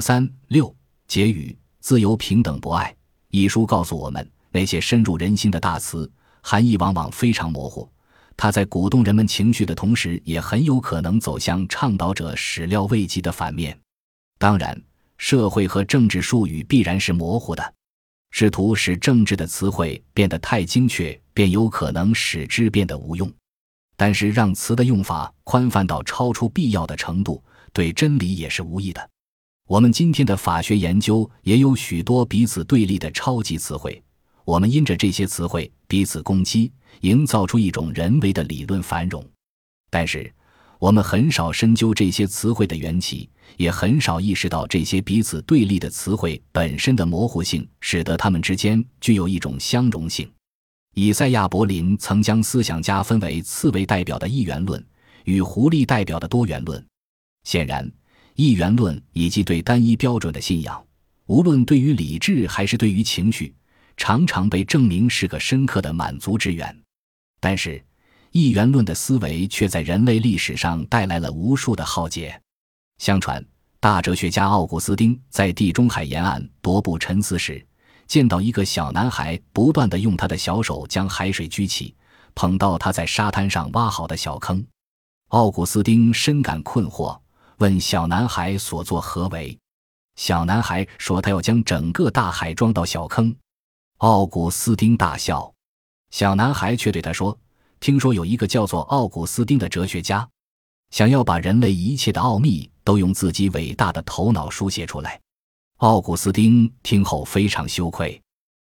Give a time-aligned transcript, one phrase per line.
[0.00, 0.74] 三六
[1.06, 2.94] 结语：自由、平等、博爱。
[3.30, 6.10] 一书告诉我们，那些深入人心的大词，
[6.42, 7.88] 含义往往非常模糊。
[8.36, 13.78] 它在鼓动人们情绪的同时，也很有可能走向倡导者始料未及的反面。
[14.38, 14.80] 当然，
[15.18, 17.74] 社会和政治术语必然是模糊的。
[18.30, 23.30] 试图使政治的词汇变得太精确，便有可能使之变得无用。
[23.96, 27.44] 但是，让词的用法宽泛到超出必要的程度，
[27.74, 29.09] 对真理也是无益的。
[29.70, 34.02] 我们今天的法学研究也有许多彼此对立的超级词汇，
[34.44, 39.24] 我们因着这些词汇彼此攻击，营造出一种人为的理论繁荣。
[39.88, 40.28] 但是，
[40.80, 50.28] 我们很少深究这些词汇的缘起，也很少意识到这些彼此对立的词汇本身的模糊性，使得它们之间具有一种相容性。
[50.96, 54.84] 以赛亚·柏林曾将思想家分为刺猬代表的一元论
[55.26, 56.84] 与狐狸代表的多元论。
[57.44, 57.88] 显然，
[58.40, 60.82] 一元论以及对单一标准的信仰，
[61.26, 63.54] 无论对于理智还是对于情绪，
[63.98, 66.74] 常常被证明是个深刻的满足之源。
[67.38, 67.84] 但是，
[68.30, 72.40] 一元论的思维却在人类历史上带来了无数的浩劫。
[72.96, 73.44] 相传，
[73.78, 77.62] 大哲学家奥古斯丁在地中海沿岸踱步沉思时。
[78.06, 81.94] 见到一个小男孩不断地用他的小手将海水举起，
[82.34, 84.64] 捧到他在沙滩上挖好的小坑，
[85.28, 87.20] 奥古斯丁深感困惑，
[87.60, 89.56] 问小男孩所作何为。
[90.16, 93.34] 小男孩说他要将整个大海装到小坑。
[93.98, 95.52] 奥古斯丁大笑，
[96.10, 97.38] 小男孩却对他说
[97.78, 100.26] ：“听说有一个叫做奥古斯丁的哲学家，
[100.90, 105.20] 想要把人类一切的奥秘都用自己伟大的头脑书写出来。”
[105.80, 108.18] 奥古斯丁听后非常羞愧。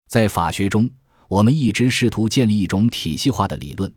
[0.09, 0.91] 在法学中，
[1.29, 3.93] 我们一直试图建立一种体系化的理论，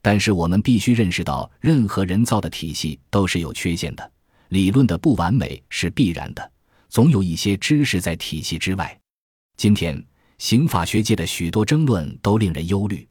[0.00, 4.10] 但是我们必须认识到，任何人造的体系都是有缺陷的。
[4.48, 6.52] 理论的不完美是必然的，
[6.88, 8.98] 总有一些知识在体系之外。
[9.56, 10.02] 今天，
[10.38, 13.06] 刑法学界的许多争论都令人忧虑。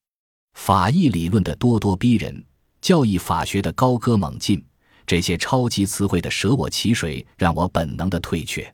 [0.55, 2.43] 法义理论的咄咄逼人，
[2.81, 4.63] 教义法学的高歌猛进，
[5.05, 8.73] 这些超级词汇的舍我其谁，让我本能的退却。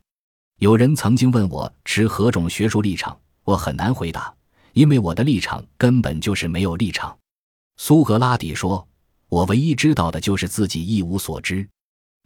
[0.59, 4.33] 有人曾经问我持何种学术立场，我很难回答，
[4.71, 7.17] 因为我的立场根本就是没有立场。
[7.75, 8.87] 苏格拉底说
[9.27, 11.67] ：“我唯一知道的就是自己一无所知。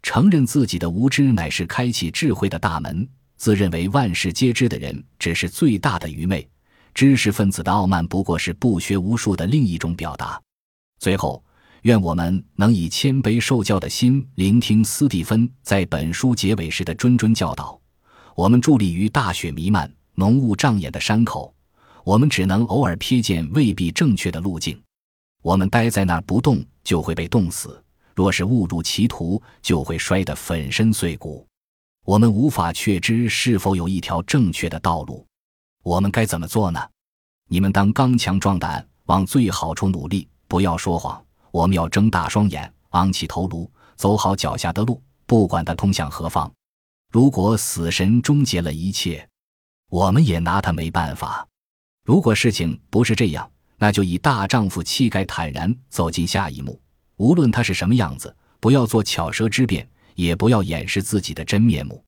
[0.02, 3.08] 承认自己的无知乃是开启智慧的大门。
[3.36, 6.48] 自认为万事皆知的人只是最大的愚昧。
[6.94, 10.40] 知识分子的傲慢不过是不学无术的另一种表达。”
[10.98, 11.44] 最后，
[11.82, 17.80] 愿我们能以谦卑受教的心聆听斯蒂芬在本书结尾时的谆谆教导。
[18.34, 21.54] 我们伫立于大雪弥漫、浓雾障眼的山口，
[22.02, 24.80] 我们只能偶尔瞥见未必正确的路径。
[25.42, 27.70] 我们待在那儿不动，就会被冻死；
[28.18, 31.46] 若是误入歧途，就会摔得粉身碎骨。
[32.04, 35.24] 我们无法确知是否有一条正确的道路。
[35.84, 36.80] 我们该怎么做呢？
[37.48, 41.24] 你们当刚强壮胆，往最好处努力，不要说谎。
[41.52, 46.52] 我们要睁大双眼，昂起头颅，走好脚下的路，不管它通向何方。
[47.12, 49.28] 如果死神终结了一切，
[49.90, 51.46] 我们也拿他没办法。
[52.04, 56.80] 如果事情不是这样，那就以大丈夫气概坦然走进下一幕，
[57.18, 62.02] 无论他是什么样子，不要做巧舌之辩，也不要掩饰自己的真面目。